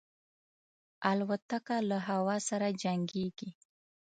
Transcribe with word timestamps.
الوتکه 1.11 1.77
له 1.89 1.97
هوا 2.09 2.37
سره 2.49 2.67
جنګيږي. 2.81 3.49